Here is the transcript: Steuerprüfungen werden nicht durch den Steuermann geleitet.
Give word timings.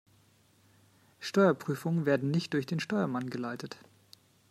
Steuerprüfungen 1.19 2.07
werden 2.07 2.31
nicht 2.31 2.53
durch 2.53 2.65
den 2.65 2.79
Steuermann 2.79 3.29
geleitet. 3.29 3.77